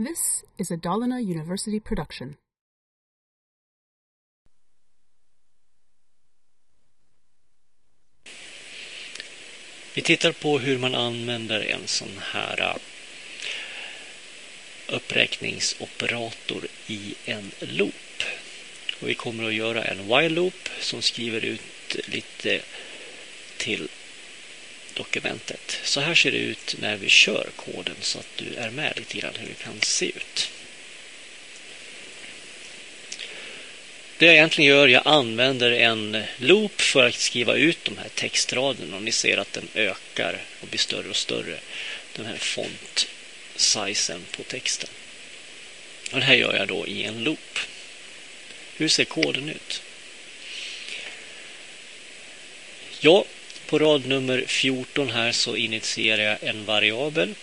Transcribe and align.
This 0.00 0.44
is 0.56 0.70
a 0.70 0.76
Dalarna 0.76 1.20
University 1.20 1.80
production. 1.80 2.36
Vi 9.94 10.02
tittar 10.02 10.32
på 10.32 10.58
hur 10.58 10.78
man 10.78 10.94
använder 10.94 11.60
en 11.60 11.86
sån 11.86 12.18
här 12.22 12.60
äh, 12.60 12.76
uppräkningsoperator 14.88 16.66
i 16.86 17.14
en 17.24 17.50
loop. 17.60 18.22
Och 19.00 19.08
vi 19.08 19.14
kommer 19.14 19.44
att 19.44 19.54
göra 19.54 19.84
en 19.84 19.98
while 19.98 20.28
loop 20.28 20.68
som 20.80 21.02
skriver 21.02 21.44
ut 21.44 21.96
lite 22.08 22.60
till 23.56 23.88
dokumentet. 24.98 25.80
Så 25.84 26.00
här 26.00 26.14
ser 26.14 26.30
det 26.32 26.38
ut 26.38 26.76
när 26.78 26.96
vi 26.96 27.08
kör 27.08 27.48
koden 27.56 27.96
så 28.00 28.18
att 28.18 28.36
du 28.36 28.54
är 28.54 28.70
med 28.70 28.92
lite 28.96 29.18
grann 29.18 29.34
hur 29.38 29.48
det 29.48 29.64
kan 29.64 29.80
se 29.80 30.06
ut. 30.06 30.50
Det 34.18 34.26
jag 34.26 34.34
egentligen 34.34 34.70
gör, 34.70 34.88
jag 34.88 35.02
använder 35.04 35.70
en 35.70 36.22
loop 36.36 36.80
för 36.80 37.06
att 37.06 37.14
skriva 37.14 37.54
ut 37.54 37.84
de 37.84 37.98
här 37.98 38.08
textraderna 38.08 38.96
och 38.96 39.02
ni 39.02 39.12
ser 39.12 39.36
att 39.36 39.52
den 39.52 39.68
ökar 39.74 40.38
och 40.60 40.68
blir 40.68 40.78
större 40.78 41.08
och 41.08 41.16
större. 41.16 41.58
Den 42.16 42.26
här 42.26 42.36
font-sizen 42.36 44.24
på 44.36 44.42
texten. 44.42 44.90
Och 46.12 46.18
det 46.18 46.24
här 46.24 46.34
gör 46.34 46.56
jag 46.56 46.68
då 46.68 46.86
i 46.86 47.04
en 47.04 47.24
loop. 47.24 47.58
Hur 48.76 48.88
ser 48.88 49.04
koden 49.04 49.48
ut? 49.48 49.82
Ja, 53.00 53.24
på 53.68 53.78
rad 53.78 54.06
nummer 54.06 54.44
14 54.46 55.10
här 55.10 55.32
så 55.32 55.56
initierar 55.56 56.22
jag 56.22 56.38
en 56.42 56.64
variabel. 56.64 57.34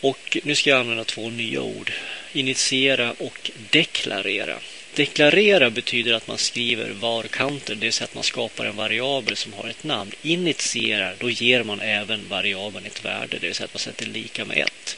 Och 0.00 0.38
nu 0.42 0.54
ska 0.54 0.70
jag 0.70 0.80
använda 0.80 1.04
två 1.04 1.30
nya 1.30 1.62
ord. 1.62 1.92
Initiera 2.32 3.12
och 3.18 3.50
deklarera. 3.70 4.58
Deklarera 4.94 5.70
betyder 5.70 6.12
att 6.12 6.28
man 6.28 6.38
skriver 6.38 6.90
var-counter, 6.90 7.74
det 7.74 7.80
vill 7.80 7.92
säga 7.92 8.04
att 8.04 8.14
man 8.14 8.24
skapar 8.24 8.66
en 8.66 8.76
variabel 8.76 9.36
som 9.36 9.52
har 9.52 9.68
ett 9.68 9.84
namn. 9.84 10.12
Initierar, 10.22 11.16
då 11.18 11.30
ger 11.30 11.62
man 11.62 11.80
även 11.80 12.28
variabeln 12.28 12.86
ett 12.86 13.04
värde, 13.04 13.38
det 13.38 13.46
vill 13.46 13.54
säga 13.54 13.64
att 13.64 13.74
man 13.74 13.80
sätter 13.80 14.06
lika 14.06 14.44
med 14.44 14.58
1. 14.58 14.96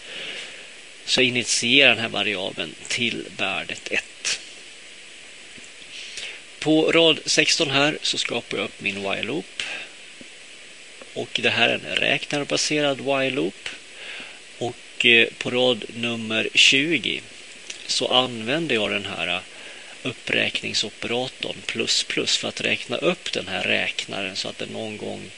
Så 1.05 1.20
initierar 1.20 1.89
den 1.89 1.98
här 1.98 2.09
variabeln 2.09 2.75
till 2.89 3.25
värdet 3.37 3.89
1. 3.91 4.41
På 6.67 6.92
rad 6.92 7.20
16 7.27 7.70
här 7.70 7.98
så 8.03 8.19
skapar 8.19 8.59
jag 8.59 8.64
upp 8.64 8.81
min 8.81 8.95
while 8.95 9.22
loop. 9.22 9.62
Och 11.14 11.41
det 11.42 11.50
här 11.50 11.69
är 11.69 11.75
en 11.75 11.97
räknarbaserad 11.97 13.00
while 13.00 13.31
loop. 13.31 13.69
Och 14.58 15.06
eh, 15.06 15.28
på 15.39 15.50
rad 15.50 15.84
nummer 15.95 16.48
20 16.55 17.20
så 17.86 18.08
använder 18.08 18.75
jag 18.75 18.91
den 18.91 19.06
här 19.06 19.28
eh, 19.28 19.41
uppräkningsoperatorn 20.03 21.56
plus 21.67 22.05
plus 22.05 22.36
för 22.36 22.48
att 22.48 22.61
räkna 22.61 22.97
upp 22.97 23.33
den 23.33 23.48
här 23.48 23.62
räknaren 23.62 24.36
så 24.36 24.48
att 24.48 24.58
den 24.58 24.69
någon 24.69 24.97
gång 24.97 25.30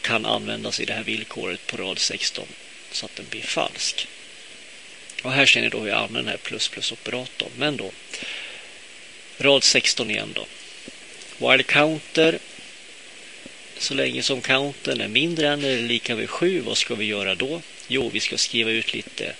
kan 0.00 0.26
användas 0.26 0.80
i 0.80 0.84
det 0.84 0.92
här 0.92 1.04
villkoret 1.04 1.66
på 1.66 1.76
rad 1.76 1.98
16 1.98 2.46
så 2.90 3.06
att 3.06 3.16
den 3.16 3.26
blir 3.30 3.42
falsk. 3.42 4.06
Och 5.22 5.32
här 5.32 5.46
ser 5.46 5.60
ni 5.60 5.68
då 5.68 5.80
hur 5.80 5.88
jag 5.88 5.98
använder 5.98 6.20
den 6.22 6.30
här 6.30 6.48
plus 6.48 6.68
plus 6.68 6.92
operatorn. 6.92 7.50
Men 7.56 7.76
då 7.76 7.90
Rad 9.42 9.64
16 9.64 10.10
igen 10.10 10.32
då. 10.34 10.46
While 11.38 11.62
counter. 11.62 12.38
Så 13.78 13.94
länge 13.94 14.22
som 14.22 14.40
countern 14.40 15.00
är 15.00 15.08
mindre 15.08 15.48
än 15.48 15.64
eller 15.64 15.82
lika 15.82 16.16
med 16.16 16.30
7, 16.30 16.60
vad 16.60 16.78
ska 16.78 16.94
vi 16.94 17.04
göra 17.04 17.34
då? 17.34 17.62
Jo, 17.88 18.10
vi 18.12 18.20
ska 18.20 18.38
skriva 18.38 18.70
ut 18.70 18.94
lite 18.94 19.34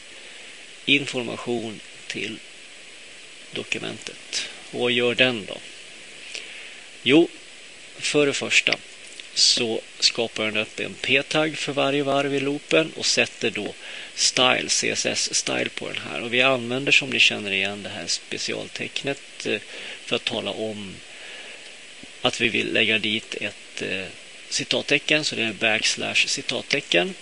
information 0.87 1.81
till 2.07 2.39
dokumentet. 3.53 4.49
Och 4.71 4.81
vad 4.81 4.93
gör 4.93 5.15
den 5.15 5.45
då? 5.45 5.57
Jo, 7.03 7.29
för 7.99 8.27
det 8.27 8.33
första 8.33 8.77
så 9.35 9.81
skapar 10.01 10.45
den 10.45 10.57
upp 10.57 10.81
en 10.81 10.95
p-tagg 10.95 11.59
för 11.59 11.73
varje 11.73 12.03
varv 12.03 12.35
i 12.35 12.41
loopen 12.41 12.93
och 12.97 13.07
sätter 13.07 13.51
då 13.51 13.75
style, 14.15 14.69
CSS 14.69 15.35
style 15.35 15.69
på 15.69 15.89
den 15.89 16.03
här. 16.11 16.23
Och 16.23 16.35
vi 16.35 16.43
använder 16.43 16.93
som 16.93 17.11
ni 17.11 17.19
känner 17.19 17.53
igen 17.53 17.83
det 17.83 17.89
här 17.89 18.07
specialtecknet 18.07 19.47
eh, 19.47 19.61
för 20.05 20.17
att 20.17 20.25
tala 20.25 20.51
om 20.51 20.95
att 22.23 22.41
vi 22.41 22.49
vill 22.49 22.73
lägga 22.73 22.99
dit 22.99 23.35
ett 23.35 23.83
eh, 23.83 24.07
citattecken, 24.49 25.25
så 25.25 25.37
det 25.37 25.43
är 25.43 25.53
backslash 25.53 26.27
citattecken. 26.27 27.15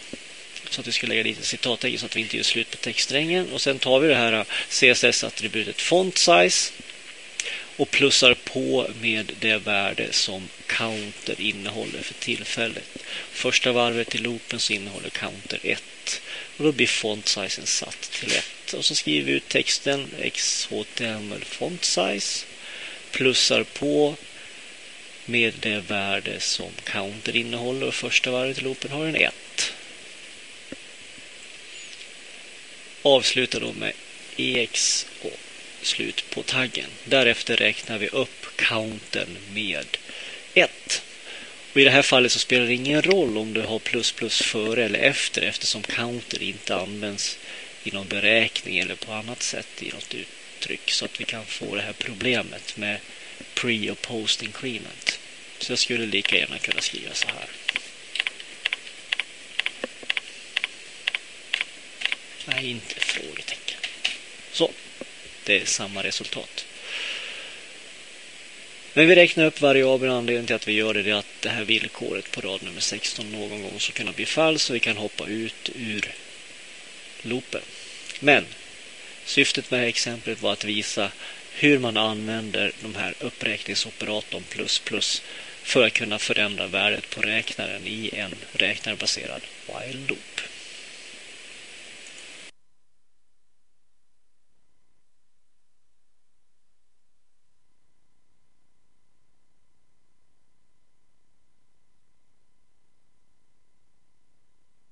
Så 0.71 0.81
att 0.81 0.87
vi 0.87 0.93
ska 0.93 1.07
lägga 1.07 1.23
dit 1.23 1.39
ett 1.39 1.45
citattecken 1.45 1.99
så 1.99 2.07
att 2.07 2.17
vi 2.17 2.21
inte 2.21 2.37
gör 2.37 2.45
slut 2.45 2.71
på 2.71 2.77
textsträngen. 2.77 3.53
Och 3.53 3.61
sen 3.61 3.79
tar 3.79 4.01
vi 4.01 4.09
det 4.09 4.15
här 4.15 4.33
eh, 4.33 4.45
CSS-attributet 4.69 5.81
font 5.81 6.19
size 6.19 6.73
och 7.79 7.91
plussar 7.91 8.35
på 8.35 8.91
med 9.01 9.33
det 9.41 9.57
värde 9.57 10.13
som 10.13 10.49
counter 10.67 11.41
innehåller 11.41 12.03
för 12.03 12.15
tillfället. 12.15 12.99
Första 13.33 13.73
varvet 13.73 14.15
i 14.15 14.19
loopen 14.19 14.61
så 14.61 14.73
innehåller 14.73 15.11
counter 15.11 15.59
1 15.63 15.83
och 16.57 16.65
då 16.65 16.73
blir 16.73 16.87
font 16.87 17.29
sizen 17.29 17.67
satt 17.67 18.01
till 18.01 18.33
1. 18.33 18.75
Och 18.75 18.85
så 18.85 18.95
skriver 18.95 19.27
vi 19.27 19.33
ut 19.33 19.49
texten 19.49 20.07
XHTML 20.33 21.45
font 21.45 21.85
size 21.85 22.47
plussar 23.11 23.63
på 23.63 24.17
med 25.25 25.55
det 25.61 25.81
värde 25.81 26.41
som 26.41 26.71
counter 26.85 27.37
innehåller 27.37 27.87
och 27.87 27.95
första 27.95 28.31
varvet 28.31 28.59
i 28.59 28.61
loopen 28.61 28.91
har 28.91 29.07
en 29.07 29.17
1. 29.17 29.35
Avslutar 33.03 33.61
då 33.61 33.73
med 33.73 33.93
EX 34.37 35.07
och 35.23 35.39
slut 35.83 36.25
på 36.31 36.43
taggen. 36.43 36.91
Därefter 37.05 37.57
räknar 37.57 37.99
vi 37.99 38.09
upp 38.09 38.47
countern 38.57 39.37
med 39.53 39.97
1. 40.55 41.03
Och 41.73 41.81
I 41.81 41.85
det 41.85 41.91
här 41.91 42.03
fallet 42.03 42.33
så 42.33 42.39
spelar 42.39 42.67
det 42.67 42.75
ingen 42.75 43.03
roll 43.03 43.39
om 43.39 43.55
du 43.55 43.61
har 43.61 43.79
plus 43.79 44.13
plus 44.13 44.43
före 44.43 44.85
eller 44.85 44.99
efter 44.99 45.43
eftersom 45.43 45.83
counter 45.83 46.43
inte 46.43 46.77
används 46.77 47.39
i 47.85 47.91
någon 47.91 48.09
beräkning 48.09 48.79
eller 48.79 48.95
på 48.95 49.13
annat 49.13 49.43
sätt 49.43 49.83
i 49.83 49.91
något 49.91 50.15
uttryck 50.15 50.91
så 50.91 51.05
att 51.05 51.21
vi 51.21 51.25
kan 51.25 51.47
få 51.47 51.75
det 51.75 51.83
här 51.83 51.95
problemet 51.99 52.77
med 52.77 52.99
pre 53.55 53.91
och 53.91 54.03
post 54.03 54.43
increment. 54.43 55.19
Så 55.59 55.73
jag 55.73 55.79
skulle 55.79 56.07
lika 56.07 56.37
gärna 56.37 56.59
kunna 56.59 56.81
skriva 56.81 57.15
så 57.15 57.27
här. 57.27 57.49
Nej, 62.45 62.71
inte 62.71 62.95
frågetecken. 63.01 63.81
Så, 64.53 64.71
det 65.49 65.61
är 65.61 65.65
samma 65.65 66.03
resultat. 66.03 66.67
Men 68.93 69.09
vi 69.09 69.15
räknar 69.15 69.45
upp 69.45 69.61
variabeln. 69.61 70.13
Anledningen 70.13 70.47
till 70.47 70.57
att 70.57 70.69
vi 70.69 70.73
gör 70.73 70.95
det 70.95 71.11
är 71.11 71.15
att 71.15 71.27
det 71.41 71.49
här 71.49 71.65
villkoret 71.65 72.31
på 72.31 72.41
rad 72.41 72.63
nummer 72.63 72.81
16 72.81 73.33
någon 73.33 73.63
gång 73.63 73.81
ska 73.81 73.93
kunna 73.93 74.13
bli 74.13 74.27
falskt 74.27 74.67
så 74.67 74.73
vi 74.73 74.81
kan 74.81 74.97
hoppa 74.97 75.27
ut 75.27 75.71
ur 75.75 76.13
loopen. 77.23 77.61
Men 78.21 78.45
syftet 79.25 79.71
med 79.71 79.81
det 79.81 79.83
här 79.83 79.89
exemplet 79.89 80.43
var 80.43 80.53
att 80.53 80.65
visa 80.65 81.11
hur 81.53 81.79
man 81.79 81.97
använder 81.97 82.73
de 82.83 82.95
här 82.95 83.15
uppräkningsoperatorn 83.21 84.43
plus 84.49 84.79
plus 84.79 85.23
för 85.63 85.87
att 85.87 85.93
kunna 85.93 86.19
förändra 86.19 86.67
värdet 86.67 87.11
på 87.11 87.21
räknaren 87.21 87.83
i 87.87 88.11
en 88.13 88.35
räknarbaserad 88.53 89.43
while 89.67 90.07
loop. 90.09 90.38